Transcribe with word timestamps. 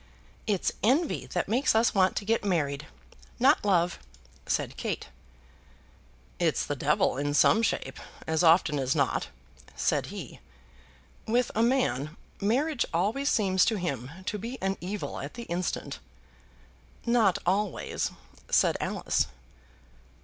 "It's 0.47 0.71
envy 0.81 1.27
that 1.27 1.47
makes 1.47 1.75
us 1.75 1.93
want 1.93 2.15
to 2.15 2.25
get 2.25 2.43
married, 2.43 2.87
not 3.39 3.63
love," 3.63 3.99
said 4.47 4.75
Kate. 4.75 5.09
"It's 6.39 6.65
the 6.65 6.75
devil 6.75 7.17
in 7.17 7.35
some 7.35 7.61
shape, 7.61 7.99
as 8.25 8.41
often 8.43 8.79
as 8.79 8.95
not," 8.95 9.27
said 9.75 10.07
he. 10.07 10.39
"With 11.27 11.51
a 11.53 11.61
man, 11.61 12.17
marriage 12.41 12.83
always 12.91 13.29
seems 13.29 13.63
to 13.65 13.75
him 13.75 14.09
to 14.25 14.39
be 14.39 14.59
an 14.59 14.75
evil 14.81 15.19
at 15.19 15.35
the 15.35 15.43
instant." 15.43 15.99
"Not 17.05 17.37
always," 17.45 18.09
said 18.49 18.77
Alice. 18.81 19.27